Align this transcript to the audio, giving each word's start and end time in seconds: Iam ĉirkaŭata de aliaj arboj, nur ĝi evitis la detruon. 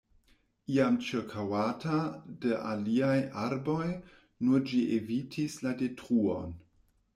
Iam 0.75 0.95
ĉirkaŭata 1.07 1.97
de 2.47 2.57
aliaj 2.71 3.19
arboj, 3.43 3.85
nur 4.49 4.67
ĝi 4.73 4.83
evitis 4.99 5.61
la 5.67 5.79
detruon. 5.85 6.61